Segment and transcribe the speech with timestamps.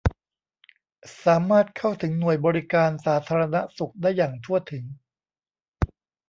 [1.25, 4.83] สามารถเข้าถึงหน่วยบริการสาธารณสุขได้อย่างทั่วถึง